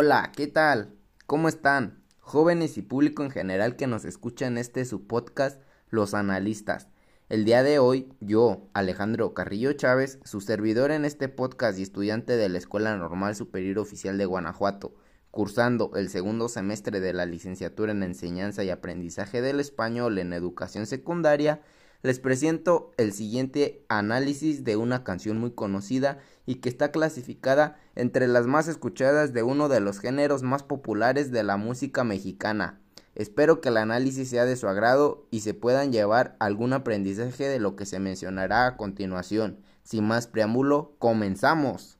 [0.00, 0.94] Hola, ¿qué tal?
[1.26, 2.04] ¿Cómo están?
[2.20, 6.86] Jóvenes y público en general que nos escucha en este su podcast Los Analistas.
[7.28, 12.36] El día de hoy, yo, Alejandro Carrillo Chávez, su servidor en este podcast y estudiante
[12.36, 14.94] de la Escuela Normal Superior Oficial de Guanajuato,
[15.32, 20.86] cursando el segundo semestre de la licenciatura en Enseñanza y Aprendizaje del Español en Educación
[20.86, 21.60] Secundaria,
[22.02, 28.26] les presento el siguiente análisis de una canción muy conocida y que está clasificada entre
[28.26, 32.80] las más escuchadas de uno de los géneros más populares de la música mexicana.
[33.14, 37.60] Espero que el análisis sea de su agrado y se puedan llevar algún aprendizaje de
[37.60, 39.60] lo que se mencionará a continuación.
[39.82, 41.98] Sin más preámbulo, comenzamos.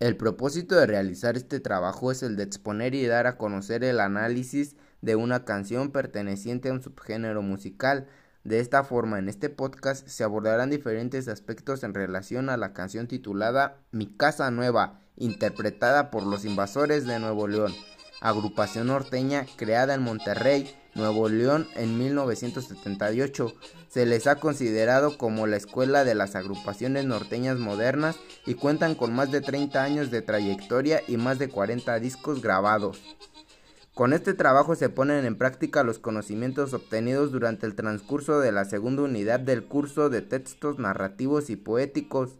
[0.00, 4.00] El propósito de realizar este trabajo es el de exponer y dar a conocer el
[4.00, 8.06] análisis de una canción perteneciente a un subgénero musical.
[8.44, 13.06] De esta forma, en este podcast se abordarán diferentes aspectos en relación a la canción
[13.08, 17.74] titulada Mi Casa Nueva, interpretada por los Invasores de Nuevo León,
[18.20, 23.54] agrupación norteña creada en Monterrey, Nuevo León en 1978.
[23.88, 29.14] Se les ha considerado como la escuela de las agrupaciones norteñas modernas y cuentan con
[29.14, 33.00] más de 30 años de trayectoria y más de 40 discos grabados.
[33.98, 38.64] Con este trabajo se ponen en práctica los conocimientos obtenidos durante el transcurso de la
[38.64, 42.38] segunda unidad del curso de textos narrativos y poéticos.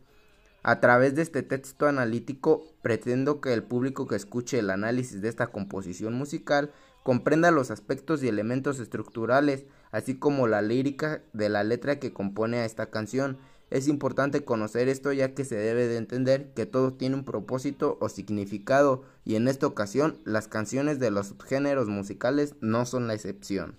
[0.62, 5.28] A través de este texto analítico pretendo que el público que escuche el análisis de
[5.28, 6.70] esta composición musical
[7.02, 12.58] comprenda los aspectos y elementos estructurales, así como la lírica de la letra que compone
[12.58, 13.36] a esta canción,
[13.70, 17.98] es importante conocer esto ya que se debe de entender que todo tiene un propósito
[18.00, 23.14] o significado y en esta ocasión las canciones de los subgéneros musicales no son la
[23.14, 23.76] excepción.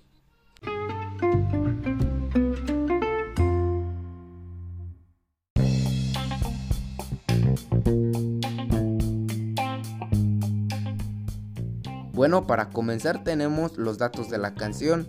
[12.13, 15.07] Bueno, para comenzar tenemos los datos de la canción.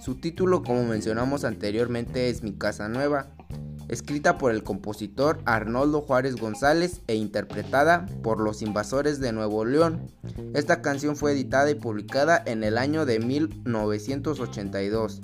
[0.00, 3.28] Su título, como mencionamos anteriormente, es Mi Casa Nueva
[3.92, 10.10] escrita por el compositor Arnoldo Juárez González e interpretada por los Invasores de Nuevo León.
[10.54, 15.20] Esta canción fue editada y publicada en el año de 1982.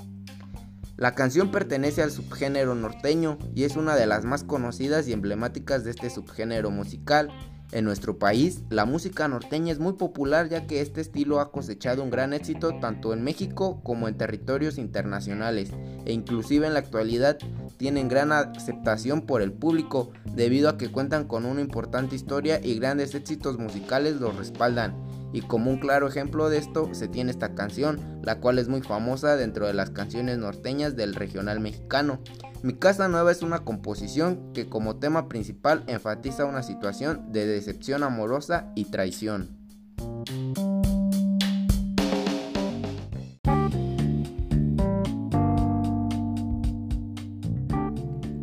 [0.98, 5.84] La canción pertenece al subgénero norteño y es una de las más conocidas y emblemáticas
[5.84, 7.30] de este subgénero musical.
[7.70, 12.02] En nuestro país, la música norteña es muy popular ya que este estilo ha cosechado
[12.02, 15.70] un gran éxito tanto en México como en territorios internacionales
[16.06, 17.36] e inclusive en la actualidad
[17.76, 22.78] tienen gran aceptación por el público debido a que cuentan con una importante historia y
[22.78, 24.96] grandes éxitos musicales los respaldan.
[25.34, 28.80] Y como un claro ejemplo de esto se tiene esta canción, la cual es muy
[28.80, 32.20] famosa dentro de las canciones norteñas del regional mexicano.
[32.60, 38.02] Mi Casa Nueva es una composición que como tema principal enfatiza una situación de decepción
[38.02, 39.56] amorosa y traición.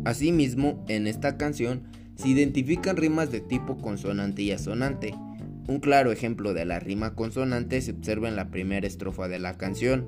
[0.06, 1.82] Asimismo, en esta canción
[2.14, 5.14] se identifican rimas de tipo consonante y asonante.
[5.68, 9.58] Un claro ejemplo de la rima consonante se observa en la primera estrofa de la
[9.58, 10.06] canción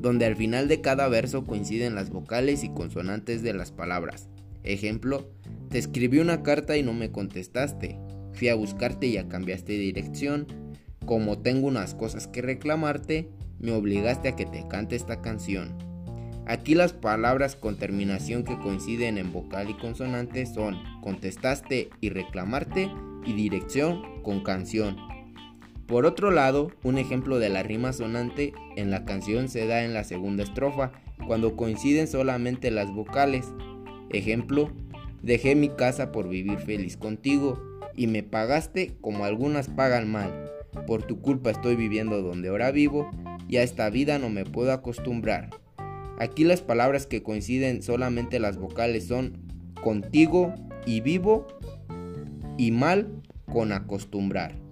[0.00, 4.28] donde al final de cada verso coinciden las vocales y consonantes de las palabras.
[4.62, 5.30] Ejemplo,
[5.68, 7.98] te escribí una carta y no me contestaste.
[8.32, 10.46] Fui a buscarte y ya cambiaste de dirección.
[11.06, 15.76] Como tengo unas cosas que reclamarte, me obligaste a que te cante esta canción.
[16.46, 22.90] Aquí las palabras con terminación que coinciden en vocal y consonante son contestaste y reclamarte
[23.24, 24.96] y dirección con canción.
[25.90, 29.92] Por otro lado, un ejemplo de la rima sonante en la canción se da en
[29.92, 30.92] la segunda estrofa,
[31.26, 33.52] cuando coinciden solamente las vocales.
[34.10, 34.70] Ejemplo,
[35.20, 37.60] dejé mi casa por vivir feliz contigo
[37.96, 40.52] y me pagaste como algunas pagan mal.
[40.86, 43.10] Por tu culpa estoy viviendo donde ahora vivo
[43.48, 45.50] y a esta vida no me puedo acostumbrar.
[46.20, 49.38] Aquí las palabras que coinciden solamente las vocales son
[49.82, 50.54] contigo
[50.86, 51.48] y vivo
[52.56, 53.08] y mal
[53.52, 54.69] con acostumbrar.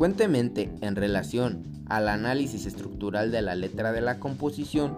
[0.00, 4.96] Consecuentemente, en relación al análisis estructural de la letra de la composición,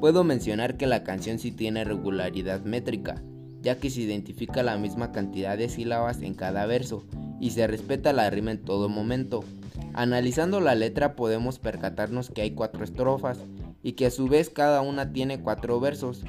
[0.00, 3.22] puedo mencionar que la canción sí tiene regularidad métrica,
[3.60, 7.04] ya que se identifica la misma cantidad de sílabas en cada verso
[7.38, 9.44] y se respeta la rima en todo momento.
[9.92, 13.40] Analizando la letra podemos percatarnos que hay cuatro estrofas
[13.82, 16.24] y que a su vez cada una tiene cuatro versos.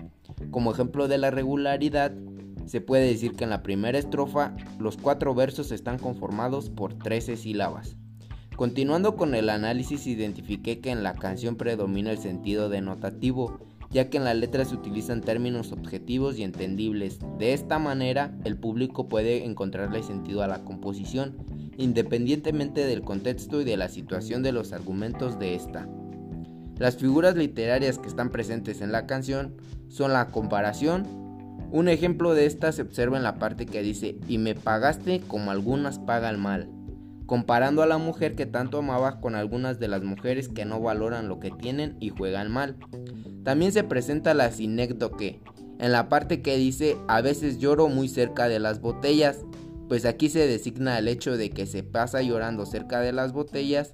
[0.52, 2.12] Como ejemplo de la regularidad,
[2.66, 7.38] se puede decir que en la primera estrofa los cuatro versos están conformados por 13
[7.38, 7.96] sílabas.
[8.60, 13.58] Continuando con el análisis, identifiqué que en la canción predomina el sentido denotativo,
[13.90, 17.20] ya que en la letra se utilizan términos objetivos y entendibles.
[17.38, 21.38] De esta manera, el público puede encontrarle sentido a la composición,
[21.78, 25.88] independientemente del contexto y de la situación de los argumentos de esta.
[26.76, 29.56] Las figuras literarias que están presentes en la canción
[29.88, 31.08] son la comparación.
[31.72, 35.50] Un ejemplo de esta se observa en la parte que dice, y me pagaste como
[35.50, 36.68] algunas pagan mal
[37.30, 41.30] comparando a la mujer que tanto amaba con algunas de las mujeres que no valoran
[41.30, 42.76] lo que tienen y juegan mal.
[43.44, 45.40] También se presenta la sinécdoque,
[45.78, 49.46] en la parte que dice a veces lloro muy cerca de las botellas,
[49.88, 53.94] pues aquí se designa el hecho de que se pasa llorando cerca de las botellas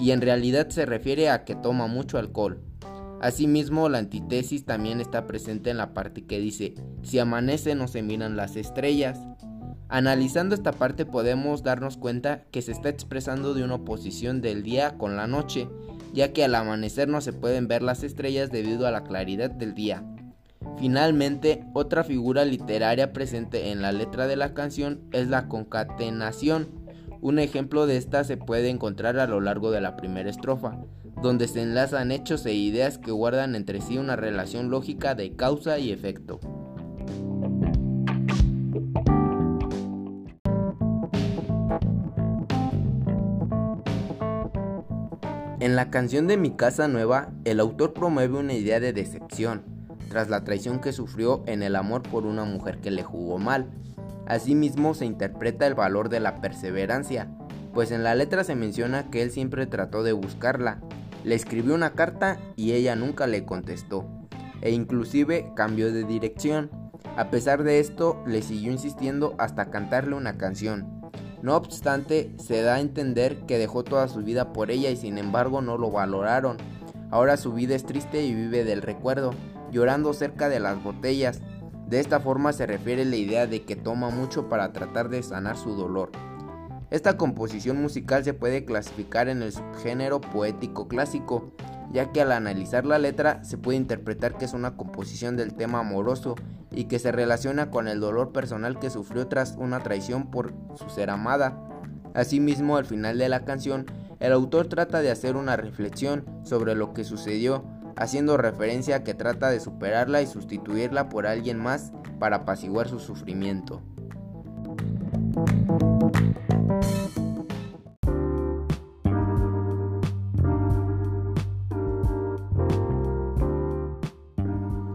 [0.00, 2.64] y en realidad se refiere a que toma mucho alcohol.
[3.20, 6.74] Asimismo, la antítesis también está presente en la parte que dice
[7.04, 9.20] si amanece no se miran las estrellas.
[9.88, 14.98] Analizando esta parte podemos darnos cuenta que se está expresando de una oposición del día
[14.98, 15.68] con la noche,
[16.12, 19.74] ya que al amanecer no se pueden ver las estrellas debido a la claridad del
[19.74, 20.02] día.
[20.78, 26.68] Finalmente, otra figura literaria presente en la letra de la canción es la concatenación.
[27.20, 30.78] Un ejemplo de esta se puede encontrar a lo largo de la primera estrofa,
[31.22, 35.78] donde se enlazan hechos e ideas que guardan entre sí una relación lógica de causa
[35.78, 36.40] y efecto.
[45.66, 49.64] En la canción de Mi Casa Nueva, el autor promueve una idea de decepción,
[50.08, 53.68] tras la traición que sufrió en el amor por una mujer que le jugó mal.
[54.28, 57.36] Asimismo se interpreta el valor de la perseverancia,
[57.74, 60.78] pues en la letra se menciona que él siempre trató de buscarla,
[61.24, 64.06] le escribió una carta y ella nunca le contestó,
[64.60, 66.70] e inclusive cambió de dirección.
[67.16, 70.95] A pesar de esto, le siguió insistiendo hasta cantarle una canción,
[71.46, 75.16] no obstante, se da a entender que dejó toda su vida por ella y sin
[75.16, 76.56] embargo no lo valoraron.
[77.12, 79.32] Ahora su vida es triste y vive del recuerdo,
[79.70, 81.40] llorando cerca de las botellas.
[81.86, 85.56] De esta forma se refiere la idea de que toma mucho para tratar de sanar
[85.56, 86.10] su dolor.
[86.90, 91.52] Esta composición musical se puede clasificar en el subgénero poético clásico,
[91.92, 95.78] ya que al analizar la letra se puede interpretar que es una composición del tema
[95.78, 96.34] amoroso
[96.70, 100.88] y que se relaciona con el dolor personal que sufrió tras una traición por su
[100.88, 101.58] ser amada.
[102.14, 103.86] Asimismo, al final de la canción,
[104.20, 107.64] el autor trata de hacer una reflexión sobre lo que sucedió,
[107.96, 112.98] haciendo referencia a que trata de superarla y sustituirla por alguien más para apaciguar su
[112.98, 113.82] sufrimiento.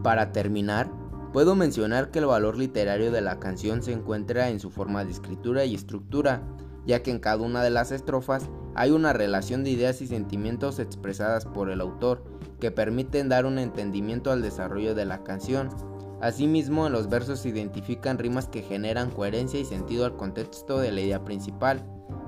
[0.04, 1.01] Para terminar,
[1.32, 5.12] puedo mencionar que el valor literario de la canción se encuentra en su forma de
[5.12, 6.44] escritura y estructura,
[6.86, 10.80] ya que en cada una de las estrofas hay una relación de ideas y sentimientos
[10.80, 12.24] expresadas por el autor
[12.60, 15.70] que permiten dar un entendimiento al desarrollo de la canción.
[16.22, 20.92] Asimismo, en los versos se identifican rimas que generan coherencia y sentido al contexto de
[20.92, 21.84] la idea principal.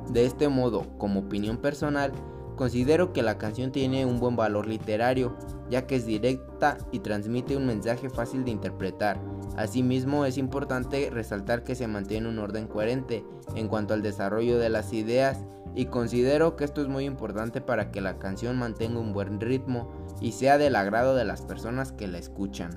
[0.09, 2.11] De este modo, como opinión personal,
[2.55, 5.35] Considero que la canción tiene un buen valor literario,
[5.73, 9.19] ya que es directa y transmite un mensaje fácil de interpretar.
[9.57, 13.25] Asimismo, es importante resaltar que se mantiene un orden coherente
[13.55, 17.89] en cuanto al desarrollo de las ideas y considero que esto es muy importante para
[17.89, 22.07] que la canción mantenga un buen ritmo y sea del agrado de las personas que
[22.07, 22.69] la escuchan.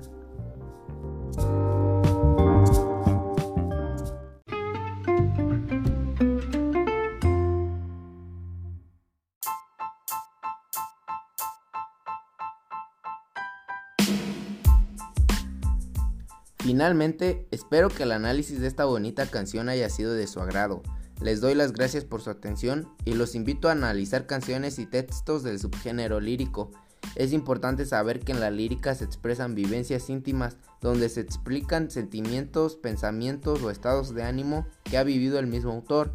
[16.67, 20.83] Finalmente, espero que el análisis de esta bonita canción haya sido de su agrado.
[21.21, 25.43] Les doy las gracias por su atención y los invito a analizar canciones y textos
[25.43, 26.71] del subgénero lírico.
[27.15, 32.75] Es importante saber que en la lírica se expresan vivencias íntimas donde se explican sentimientos,
[32.75, 36.11] pensamientos o estados de ánimo que ha vivido el mismo autor.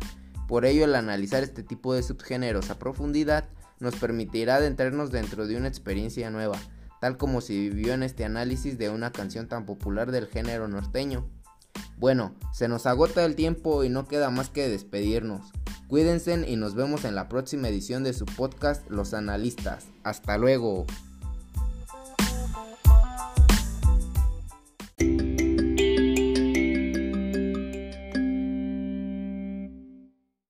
[0.49, 3.49] Por ello, el analizar este tipo de subgéneros a profundidad
[3.81, 6.61] nos permitirá adentrarnos dentro de una experiencia nueva
[7.03, 11.29] tal como se vivió en este análisis de una canción tan popular del género norteño.
[11.97, 15.51] Bueno, se nos agota el tiempo y no queda más que despedirnos.
[15.89, 19.89] Cuídense y nos vemos en la próxima edición de su podcast Los Analistas.
[20.05, 20.87] Hasta luego.